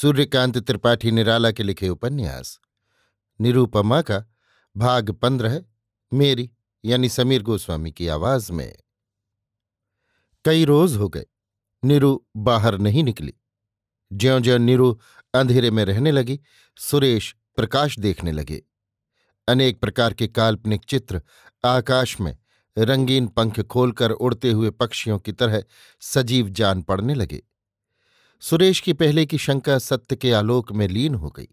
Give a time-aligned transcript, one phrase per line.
[0.00, 2.60] सूर्यकांत त्रिपाठी निराला के लिखे उपन्यास।
[3.40, 4.24] निरूपमा का
[4.76, 5.64] भाग पंद्रह,
[6.14, 6.50] मेरी,
[6.84, 8.76] यानी समीर गोस्वामी की आवाज़ में।
[10.44, 11.26] कई रोज हो गए,
[11.84, 13.34] नीरू बाहर नहीं निकली।
[14.12, 15.00] ज्यो ज्यो नीरू
[15.34, 16.40] अंधेरे में रहने लगी,
[16.76, 18.62] सुरेश प्रकाश देखने लगे।
[19.48, 21.22] अनेक प्रकार के काल्पनिक चित्र
[21.64, 22.38] आकाश में
[22.78, 25.64] रंगीन पंख खोलकर उड़ते हुए पक्षियों की तरह
[26.00, 27.42] सजीव जान पड़ने लगे।
[28.40, 31.48] सुरेश की पहले की शंका सत्य के आलोक में लीन हो गई।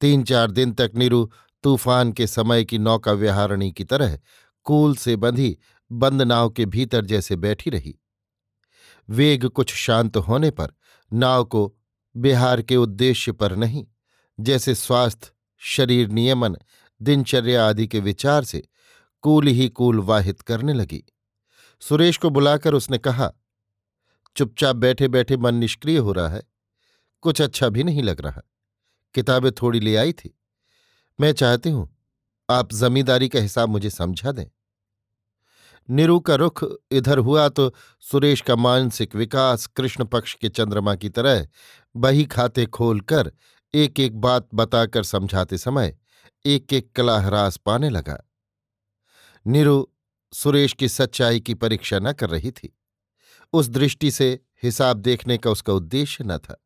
[0.00, 1.30] तीन चार दिन तक नीरू
[1.62, 4.18] तूफ़ान के समय की नौका विहारणी की तरह
[4.64, 5.56] कूल से बंधी
[5.92, 7.98] बंद नाव के भीतर जैसे बैठी रही।
[9.08, 10.72] वेग कुछ शांत होने पर
[11.12, 11.76] नाव को
[12.16, 13.86] बिहार के उद्देश्य पर नहीं,
[14.40, 16.56] जैसे स्वास्थ्य, शरीर नियमन,
[17.02, 18.68] दिनचर्या आदि के विचार से
[19.22, 21.04] कूल ही कूल वाहित करने लगी।
[21.80, 23.32] सुरेश को बुलाकर उसने कहा
[24.38, 26.42] चुपचाप बैठे बैठे मन निष्क्रिय हो रहा है।
[27.22, 28.42] कुछ अच्छा भी नहीं लग रहा।
[29.14, 30.38] किताबें थोड़ी ले आई थी।
[31.18, 31.88] मैं चाहती हूँ,
[32.48, 34.46] आप जमींदारी का हिसाब मुझे समझा दें।
[35.88, 37.72] निरु का रुख इधर हुआ तो
[38.02, 41.46] सुरेश का मानसिक विकास, कृष्ण पक्ष के चंद्रमा की तरह
[41.96, 43.32] बही खाते खोलकर
[43.74, 45.96] एक एक बात बताकर समझाते समय
[46.44, 48.18] एक एक कला ह्रास पाने लगा।
[49.46, 49.84] निरु,
[50.32, 52.77] सुरेश की सच्चाई की परीक्षा न कर रही थी।
[53.52, 56.64] उस दृष्टि से हिसाब देखने का उसका उद्देश्य न था।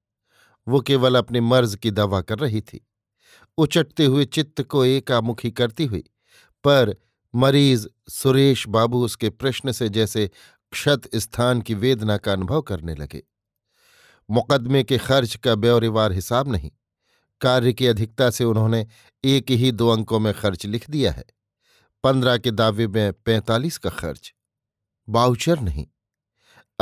[0.68, 2.86] वो केवल अपने मर्ज की दवा कर रही थी।
[3.58, 6.04] उचटते हुए चित्त को एकामुखी करती हुई,
[6.64, 6.96] पर
[7.34, 10.30] मरीज़ सुरेश बाबू उसके प्रश्न से जैसे
[10.72, 13.22] क्षत स्थान की वेदना का अनुभव करने लगे।
[14.30, 16.70] मुकदमे के खर्च का ब्यौरेवार हिसाब नहीं।
[17.40, 18.86] कार्य की अधिकता से उन्होंने
[19.24, 21.24] एक ही दो अंकों में खर्च लिख दिया है।
[22.04, 24.34] पंद्रह के दावे में पैंतालीस का खर्च।
[25.08, 25.86] बाउचर नहीं।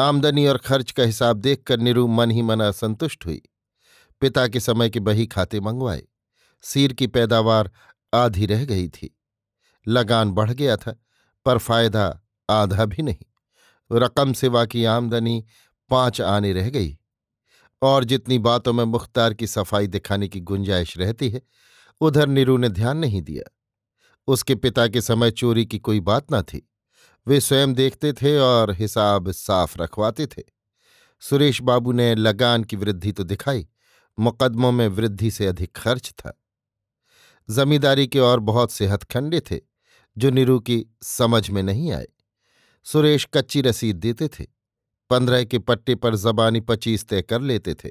[0.00, 3.42] आमदनी और खर्च का हिसाब देखकर निरु मन ही मन असंतुष्ट हुई।
[4.20, 6.02] पिता के समय के बही खाते मंगवाए।
[6.62, 7.70] सीर की पैदावार
[8.14, 9.18] आधी रह गई थी।
[9.88, 10.96] लगान बढ़ गया था,
[11.44, 13.26] पर फ़ायदा आधा भी नहीं।
[13.98, 15.44] रकम सिवा की आमदनी
[15.90, 16.98] पाँच आने रह गई।
[17.82, 21.42] और जितनी बातों में मुख्तार की सफ़ाई दिखाने की गुंजाइश रहती है,
[22.00, 23.56] उधर नीरू ने ध्यान नहीं दिया।
[24.26, 26.69] उसके पिता के समय चोरी की कोई बात न थी।
[27.26, 30.42] वे स्वयं देखते थे और हिसाब साफ़ रखवाते थे।
[31.20, 33.68] सुरेश बाबू ने लगान की वृद्धि तो दिखाई,
[34.18, 36.42] मुकदमों में वृद्धि से अधिक खर्च था।
[37.50, 39.60] जमींदारी के और बहुत से हथखंडे थे,
[40.18, 42.06] जो निरू की समझ में नहीं आए।
[42.84, 44.46] सुरेश कच्ची रसीद देते थे,
[45.10, 47.90] पंद्रह के पट्टे पर जबानी पच्चीस तय कर लेते थे।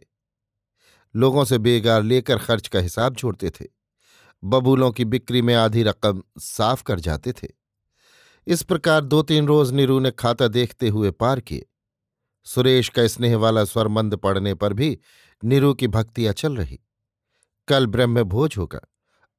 [1.15, 3.65] लोगों से बेगार लेकर खर्च का हिसाब छोड़ते थे।
[4.43, 7.58] बबूलों की बिक्री में आधी रकम साफ़ कर जाते थे।
[8.47, 11.65] इस प्रकार दो तीन रोज नीरू ने खाता देखते हुए पार किए।
[12.43, 14.99] सुरेश का स्नेह वाला स्वर मंद पड़ने पर भी
[15.43, 16.79] नीरू की भक्ति अचल रही।
[17.67, 18.79] कल ब्रह्म भोज होगा।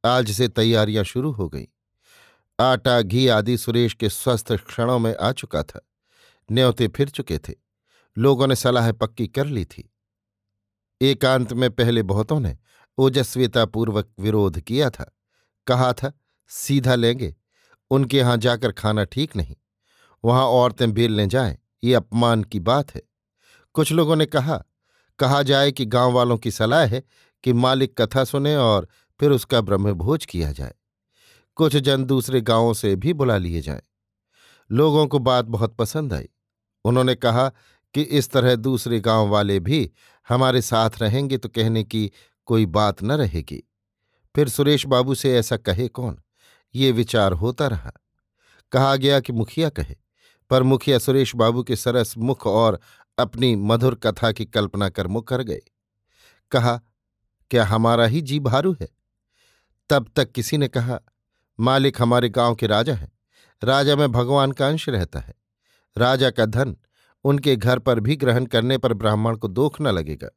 [0.04, 1.68] आज से तैयारियाँ शुरू हो गई।
[2.60, 5.88] आटा, घी आदि सुरेश के स्वस्थ क्षणों में आ चुका था।
[6.52, 7.54] न्योते फिर चुके थे।
[8.18, 9.92] लोगों ने सलाह पक्की कर ली थी।
[11.02, 12.58] एकांत में पहले बहुतों ने
[12.98, 15.16] ओजस्वितापूर्वक विरोध किया था।
[15.66, 16.12] कहा था,
[16.48, 17.36] सीधा लेंगे।
[17.90, 19.56] उनके यहाँ जाकर खाना ठीक नहीं।
[20.24, 23.02] वहाँ औरतें बेलने जाएँ, ये अपमान की बात है।
[23.74, 24.62] कुछ लोगों ने कहा
[25.18, 27.02] कहा जाए कि गाँव वालों की सलाह है
[27.44, 28.88] कि मालिक कथा सुने और
[29.20, 30.74] फिर उसका ब्रह्मभोज किया जाए।
[31.56, 33.82] कुछ जन दूसरे गाँवों से भी बुला लिए जाएँ।
[34.70, 36.28] लोगों को बात बहुत पसंद आई।
[36.84, 37.48] उन्होंने कहा
[37.94, 39.90] कि इस तरह दूसरे गाँव वाले भी
[40.28, 42.10] हमारे साथ रहेंगे तो कहने की
[42.46, 43.62] कोई बात न रहेगी।
[44.34, 46.18] फिर सुरेश बाबू से ऐसा कहे कौन?
[46.74, 47.92] ये विचार होता रहा।
[48.72, 49.96] कहा गया कि मुखिया कहे,
[50.50, 52.80] पर मुखिया सुरेश बाबू के सरस मुख और
[53.18, 55.60] अपनी मधुर कथा की कल्पना कर मुकर गए।
[56.50, 56.80] कहा,
[57.50, 58.88] क्या हमारा ही जी भारू है?
[59.90, 61.00] तब तक किसी ने कहा,
[61.60, 63.12] मालिक हमारे गाँव के राजा हैं।
[63.64, 65.34] राजा में भगवान का अंश रहता है।
[65.98, 66.76] राजा का धन
[67.24, 70.28] उनके घर पर भी ग्रहण करने पर ब्राह्मण को दोख न लगेगा।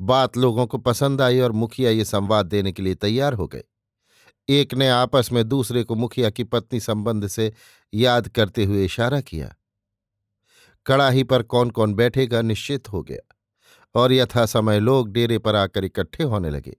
[0.00, 3.64] बात लोगों को पसंद आई और मुखिया ये संवाद देने के लिए तैयार हो गए।
[4.50, 7.52] एक ने आपस में दूसरे को मुखिया की पत्नी संबंध से
[7.92, 9.54] याद करते हुए इशारा किया।
[10.86, 13.20] कड़ाही पर कौन कौन बैठेगा निश्चित हो गया,
[13.94, 16.76] और यथा समय लोग डेरे पर आकर इकट्ठे होने लगे।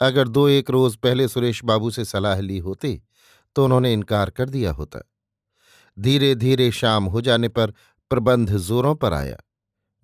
[0.00, 3.00] अगर दो एक रोज पहले सुरेश बाबू से सलाह ली होती
[3.56, 5.00] तो उन्होंने इनकार कर दिया होता।
[5.96, 7.72] धीरे धीरे शाम हो जाने पर
[8.10, 9.36] प्रबंध जोरों पर आया।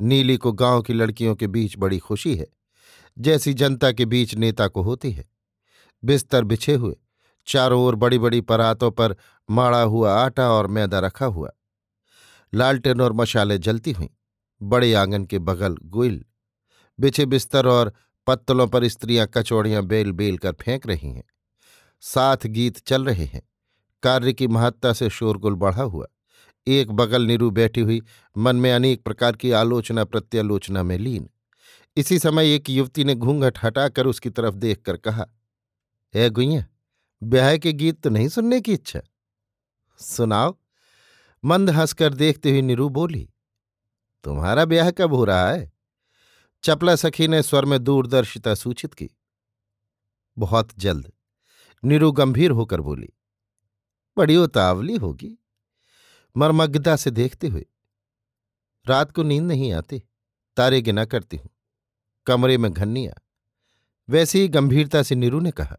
[0.00, 2.46] नीली को गाँव की लड़कियों के बीच बड़ी खुशी है,
[3.16, 5.30] जैसी जनता के बीच नेता को होती है।
[6.04, 6.94] बिस्तर बिछे हुए,
[7.46, 9.16] चारों ओर बड़ी बड़ी परातों पर
[9.48, 11.50] माड़ा हुआ आटा और मैदा रखा हुआ।
[12.52, 14.08] लालटेन और मशालें जलती हुईं,
[14.60, 16.24] बड़े आँगन के बगल गुइल
[16.98, 17.92] बिछे बिस्तर और
[18.26, 21.24] पत्तलों पर स्त्रियाँ कचौड़ियाँ बेल बेल कर फेंक रही हैं।
[22.02, 23.42] साथ गीत चल रहे हैं,
[24.02, 26.06] कार्य की महत्ता से शोरगुल बढ़ा हुआ।
[26.66, 28.00] एक बगल निरु बैठी हुई,
[28.36, 31.28] मन में अनेक प्रकार की आलोचना प्रत्यालोचना में लीन।
[31.96, 35.26] इसी समय एक युवती ने घूंघट हटाकर उसकी तरफ़ देखकर कहा
[36.14, 36.64] है गुइया
[37.22, 39.00] ब्याह के गीत तो नहीं सुनने की इच्छा।
[40.00, 40.56] सुनाओ।
[41.44, 43.28] मंद हंसकर देखते हुए निरू बोली,
[44.24, 45.70] तुम्हारा ब्याह कब हो रहा है?
[46.64, 49.08] चपला सखी ने स्वर में दूरदर्शिता सूचित की।
[50.36, 51.12] बहुत जल्द,
[51.82, 53.08] निरु गंभीर होकर बोली,
[54.16, 55.36] बड़ी उतावली होगी।
[56.36, 57.66] मर्मग्धता से देखते हुए,
[58.86, 60.02] रात को नींद नहीं आती,
[60.56, 61.50] तारे गिना करती हूँ,
[62.26, 63.14] कमरे में घन्निया।
[64.08, 65.78] वैसे ही गंभीरता से नीरू ने कहा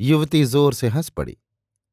[0.00, 1.36] युवती ज़ोर से हंस पड़ी।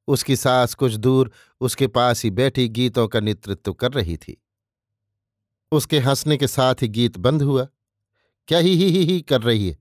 [0.08, 4.42] उसकी सास कुछ दूर उसके पास ही बैठी गीतों का नेतृत्व कर रही थी।
[5.72, 7.68] उसके हंसने के साथ ही गीत बंद हुआ।
[8.48, 9.78] क्या ही ही ही, ही कर रही है?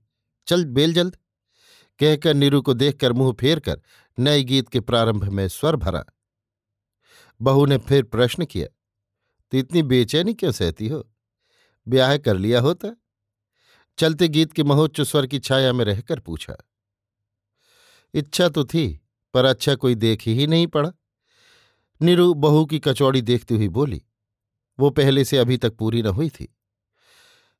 [0.47, 1.17] चल बेल जल्द।
[1.99, 3.81] कहकर नीरू को देखकर मुँह फेर कर
[4.17, 6.03] नए गीत के प्रारंभ में स्वर भरा।
[7.41, 8.67] बहू ने फिर प्रश्न किया
[9.51, 11.07] तो इतनी बेचैनी क्यों सहती हो?
[11.87, 12.95] ब्याह कर लिया होता?
[13.97, 16.55] चलते गीत के महोच्च स्वर की छाया में रहकर पूछा
[18.13, 19.01] इच्छा तो थी,
[19.33, 20.91] पर अच्छा कोई देख ही नहीं पड़ा।
[22.01, 24.01] नीरू बहू की कचौड़ी देखती हुई बोली,
[24.79, 26.53] वो पहले से अभी तक पूरी न हुई थी।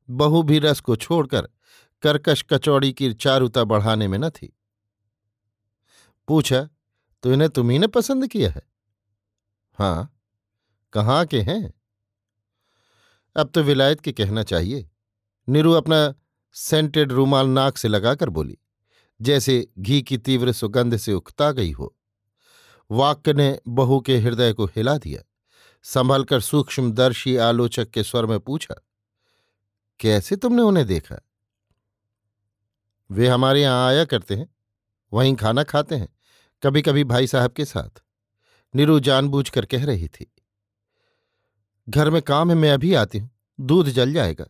[0.09, 1.50] बहू भी रस को छोड़कर
[2.03, 4.57] कर्कश कचौड़ी की चारुता बढ़ाने में न थी।
[6.27, 6.69] पूछा
[7.23, 8.61] तो इन्हें तुम्ही ने पसंद किया है?
[9.79, 10.09] हाँ।
[10.94, 11.73] कहाँ के हैं?
[13.35, 14.89] अब तो विलायत के कहना चाहिए।
[15.47, 16.13] नीरू अपना
[16.56, 18.57] सेंटेड रूमाल नाक से लगाकर बोली
[19.23, 21.95] जैसे घी की तीव्र सुगंध से उकता गई हो।
[22.89, 25.21] वाक्य ने बहू के हृदय को हिला दिया।
[25.85, 28.75] संभलकर सूक्ष्मदर्शी आलोचक के स्वर में पूछा,
[29.99, 31.19] कैसे तुमने उन्हें देखा?
[33.09, 34.47] वे हमारे यहाँ आया करते हैं।
[35.11, 36.07] वहीं खाना खाते हैं
[36.63, 38.01] कभी कभी भाई साहब के साथ।
[38.73, 40.31] नीरू जानबूझकर कह रही थी।
[41.87, 43.29] घर में काम है, मैं अभी आती हूँ।
[43.59, 44.45] दूध जल जाएगा।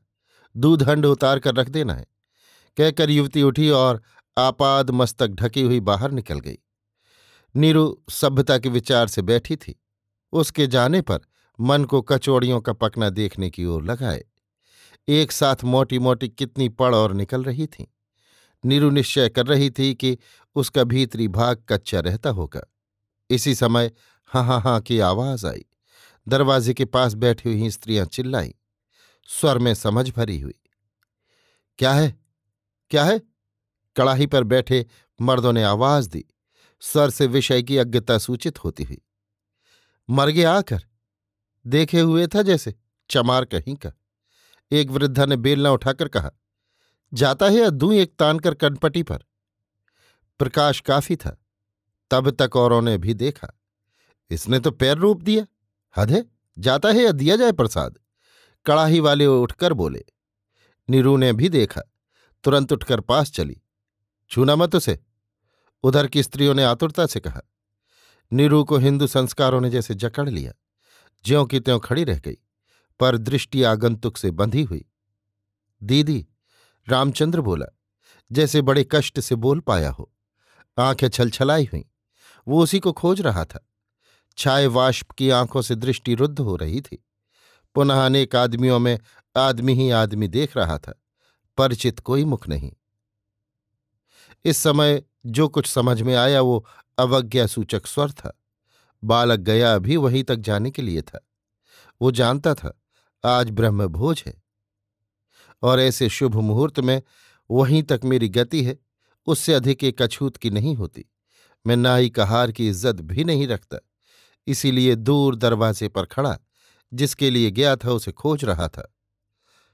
[0.55, 2.05] दूध हंड उतार कर रख देना है।
[2.77, 4.01] कहकर युवती उठी और
[4.38, 6.57] आपाद मस्तक ढकी हुई बाहर निकल गई।
[7.56, 9.81] नीरू सभ्यता के विचार से बैठी थी।
[10.31, 11.19] उसके जाने पर
[11.59, 14.25] मन को कचौड़ियों का पकना देखने की ओर लगाए।
[15.07, 17.94] एक साथ मोटी मोटी कितनी पड़ और निकल रही थी।
[18.65, 20.18] नीरू निश्चय कर रही थी कि
[20.56, 22.61] उसका भीतरी भाग कच्चा रहता होगा।
[23.30, 23.92] इसी समय
[24.25, 25.66] हाँ हाँ हाँ की आवाज़ आई।
[26.28, 28.56] दरवाजे के पास बैठी हुई स्त्रियाँ चिल्लाई।
[29.28, 30.56] स्वर में समझ भरी हुई।
[31.80, 32.16] क्या है?
[32.90, 33.21] क्या है?
[33.95, 34.85] कड़ाही पर बैठे
[35.21, 36.26] मर्दों ने आवाज़ दी।
[36.80, 39.02] स्वर से विषय की अज्ञता सूचित होती हुई।
[40.09, 40.81] मर गया आकर
[41.68, 42.76] देखे हुए था जैसे,
[43.09, 43.92] चमार कहीं का।
[44.71, 46.31] एक वृद्धा ने बेलना उठाकर कहा,
[47.14, 49.18] जाता है अद्दू एक तान कर कनपटी पर?
[50.40, 51.45] प्रकाश काफ़ी था।
[52.12, 53.59] तब तक औरों ने भी देखा।
[54.30, 55.45] इसने तो पैर रूप दिया।
[55.97, 56.26] हद है,
[56.59, 58.00] जाता है या दिया जाए प्रसाद?
[58.66, 60.06] कड़ाही वाले उठकर बोले।
[60.90, 61.81] नीरू ने भी देखा।
[62.44, 63.62] तुरंत उठकर पास चली।
[64.33, 64.99] छूना मत उसे।
[65.83, 67.42] उधर की स्त्रियों ने आतुरता से कहा।
[68.33, 70.54] नीरू को हिंदू संस्कारों ने जैसे जकड़ लिया।
[71.25, 72.37] ज्यों की त्यों खड़ी रह गई,
[72.99, 74.85] पर दृष्टि आगंतुक से बंधी हुई।
[75.83, 76.28] दीदी,
[76.90, 77.66] रामचंद्र बोला,
[78.31, 80.13] जैसे बड़े कष्ट से बोल पाया हो।
[80.80, 81.85] आँखें छलछलाई हुई।
[82.47, 83.69] वो उसी को खोज रहा था।
[84.37, 87.06] छाए वाष्प की आँखों से दृष्टि रुद्ध हो रही थी।
[87.75, 88.99] पुनः अनेक आदमियों में
[89.37, 91.02] आदमी ही आदमी देख रहा था।
[91.57, 92.71] परिचित कोई मुख नहीं।
[94.45, 96.66] इस समय जो कुछ समझ में आया वो
[96.97, 98.38] अवज्ञा सूचक स्वर था।
[99.04, 101.19] बालक गया भी वहीं तक जाने के लिए था।
[102.02, 102.73] वो जानता था,
[103.23, 104.42] आज ब्रह्म भोज है।
[105.64, 107.02] और ऐसे शुभ मुहूर्त में
[107.50, 108.78] वहीं तक मेरी गति है,
[109.28, 111.06] उससे अधिक एक अछूत की नहीं होती।
[111.66, 113.78] मैं नाई कहार की इज़्ज़त भी नहीं रखता,
[114.47, 116.38] इसीलिए दूर दरवाजे पर खड़ा,
[116.92, 118.93] जिसके लिए गया था उसे खोज रहा था।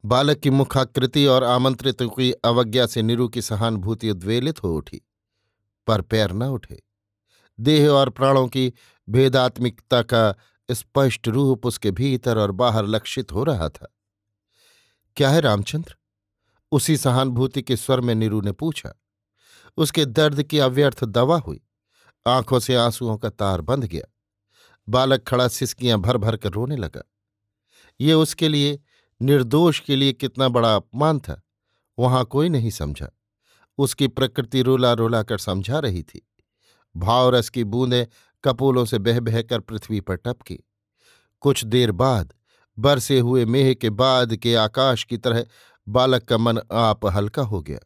[0.06, 5.02] बालक की मुखाकृति और आमंत्रित की अवज्ञा से निरु की सहानुभूति उद्वेलित हो उठी,
[5.88, 6.84] पर पैर न उठे।
[7.60, 8.74] देह और प्राणों की
[9.10, 10.36] भेदात्मिकता का
[10.72, 13.96] स्पष्ट रूप उसके भीतर और बाहर लक्षित हो रहा था।
[15.16, 15.96] क्या है रामचंद्र?
[16.72, 18.94] उसी सहानुभूति के स्वर में नीरू ने पूछा।
[19.78, 21.62] उसके दर्द की अव्यर्थ दवा हुई।
[22.28, 24.14] आँखों से आंसुओं का तार बंध गया।
[24.90, 27.04] बालक खड़ा सिसकियाँ भर भर कर रोने लगा।
[28.00, 28.80] ये उसके लिए
[29.22, 31.42] निर्दोष के लिए कितना बड़ा अपमान था।
[32.00, 33.10] वहाँ कोई नहीं समझा।
[33.78, 36.30] उसकी प्रकृति रोला रोला कर समझा रही थी।
[36.98, 38.06] भावरस की बूंदें
[38.44, 40.60] कपूलों से बह बहकर पृथ्वी पर टपकी।
[41.42, 42.34] कुछ देर बाद,
[42.80, 45.46] बरसे हुए मेह के बाद के आकाश की तरह
[45.88, 47.80] बालक का मन आप हल्का हो गया।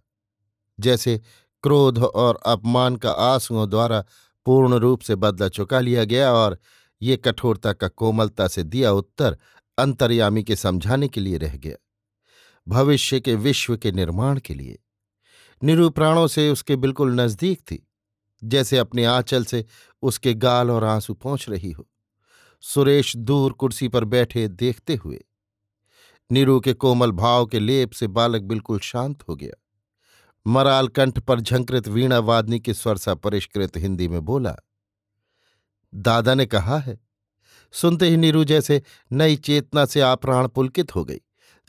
[0.79, 1.21] जैसे
[1.63, 4.05] क्रोध और अपमान का आंसुओं द्वारा
[4.45, 6.59] पूर्ण रूप से बदला चुका लिया गया और
[7.01, 9.37] ये कठोरता का कोमलता से दिया उत्तर
[9.77, 11.75] अंतर्यामी के समझाने के लिए रह गया।
[12.67, 14.79] भविष्य के विश्व के निर्माण के लिए।
[15.61, 17.87] निरूप्राणों से उसके बिल्कुल नज़दीक थी,
[18.41, 19.65] जैसे अपने आंचल से
[20.03, 21.87] उसके गाल और आँसू पहुँच रही हो।
[22.63, 25.23] सुरेश दूर कुर्सी पर बैठे देखते हुए,
[26.29, 29.59] नीरू के कोमल भाव के लेप से बालक बिल्कुल शांत हो गया।
[30.45, 34.55] मराल कंठ पर झंकृत वीणा वादनी के स्वर सा परिष्कृत हिंदी में बोला,
[35.93, 36.97] दादा ने कहा है
[37.73, 41.19] सुनते ही नीरू जैसे नई चेतना से आप्राण पुलकित हो गई।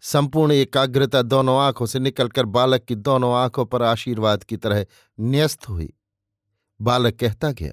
[0.03, 4.85] संपूर्ण एकाग्रता दोनों आँखों से निकलकर बालक की दोनों आँखों पर आशीर्वाद की तरह
[5.19, 5.93] न्यस्त हुई।
[6.81, 7.73] बालक कहता गया,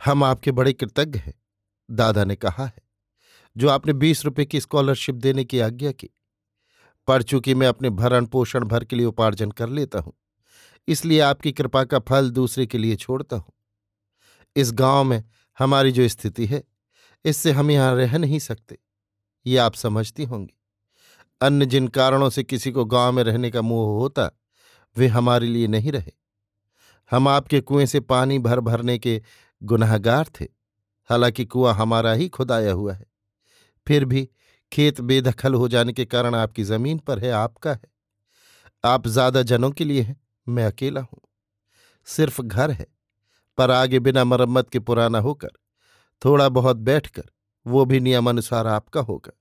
[0.00, 1.34] हम आपके बड़े कृतज्ञ हैं।
[1.88, 2.82] दादा ने कहा है,
[3.56, 6.08] जो आपने बीस रुपए की स्कॉलरशिप देने की आज्ञा की।
[7.08, 10.12] पढ़ चूँकि मैं अपने भरण पोषण भर के लिए उपार्जन कर लेता हूँ,
[10.88, 13.52] इसलिए आपकी कृपा का फल दूसरे के लिए छोड़ता हूँ।
[14.56, 15.22] इस गाँव में
[15.58, 16.62] हमारी जो स्थिति है
[17.24, 18.78] इससे हम यहाँ रह नहीं सकते।
[19.46, 20.54] ये आप समझती होंगी।
[21.42, 24.30] अन्य जिन कारणों से किसी को गाँव में रहने का मोह होता,
[24.96, 26.12] वे हमारे लिए नहीं रहे।
[27.10, 29.22] हम आपके कुएँ से पानी भर भरने के
[29.62, 30.44] गुनाहगार थे।
[31.10, 33.06] हालाँकि कुआँ हमारा ही खुदाया हुआ है।
[33.86, 34.28] फिर भी
[34.72, 37.88] खेत बेदखल हो जाने के कारण आपकी ज़मीन पर है, आपका है।
[38.84, 41.20] आप ज़्यादा जनों के लिए हैं, मैं अकेला हूँ।
[42.04, 42.86] सिर्फ़ घर है,
[43.58, 45.48] पर आगे बिना मरम्मत के पुराना होकर
[46.22, 47.24] थोड़ा बहुत बैठकर,
[47.66, 49.32] वो भी नियमानुसार आपका होगा।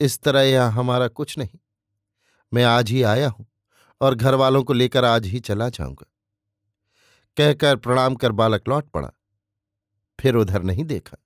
[0.00, 1.58] इस तरह यह हमारा कुछ नहीं।
[2.52, 3.46] मैं आज ही आया हूँ
[4.00, 6.06] और घर वालों को लेकर आज ही चला जाऊँगा।
[7.36, 9.10] कहकर प्रणाम कर बालक लौट पड़ा।
[10.18, 11.16] फिर उधर नहीं देखा।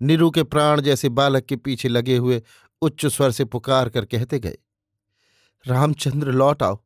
[0.00, 2.42] नीरू के प्राण जैसे बालक के पीछे लगे हुए
[2.82, 4.56] उच्च स्वर से पुकार कर कहते गए,
[5.64, 6.78] रामचंद्र, लौट आओ।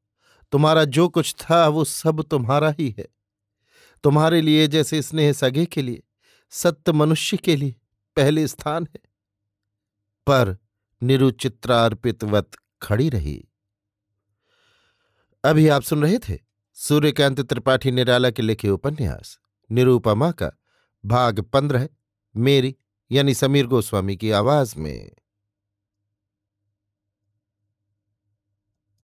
[0.52, 3.09] तुम्हारा जो कुछ था, वो सब तुम्हारा ही है।
[4.04, 6.02] तुम्हारे लिए जैसे स्नेह सगे के लिए
[6.50, 7.76] सत्य मनुष्य के लिए
[8.16, 9.00] पहले स्थान है।
[10.26, 10.59] पर
[11.02, 12.50] निरुचित्रार्पितवत
[12.83, 13.49] खड़ी रही।
[15.45, 16.38] अभी आप सुन रहे थे
[16.75, 19.38] सूर्यकांत त्रिपाठी निराला के लिखे उपन्यास,
[19.71, 20.52] निरूपमा का
[21.04, 21.88] भाग पंद्रह,
[22.37, 22.76] मेरी
[23.12, 25.11] यानी समीर गोस्वामी की आवाज़ में।